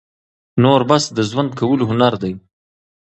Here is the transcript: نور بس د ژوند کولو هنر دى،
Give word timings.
نور 0.63 0.81
بس 0.89 1.03
د 1.17 1.17
ژوند 1.29 1.51
کولو 1.59 1.83
هنر 1.89 2.13
دى، 2.21 2.33